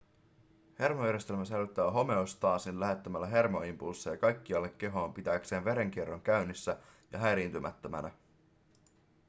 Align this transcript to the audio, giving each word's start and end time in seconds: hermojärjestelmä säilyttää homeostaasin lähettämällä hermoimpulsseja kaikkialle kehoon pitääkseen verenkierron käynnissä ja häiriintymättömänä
hermojärjestelmä 0.79 1.45
säilyttää 1.45 1.91
homeostaasin 1.91 2.79
lähettämällä 2.79 3.27
hermoimpulsseja 3.27 4.17
kaikkialle 4.17 4.69
kehoon 4.69 5.13
pitääkseen 5.13 5.65
verenkierron 5.65 6.21
käynnissä 6.21 6.77
ja 7.11 7.19
häiriintymättömänä 7.19 8.11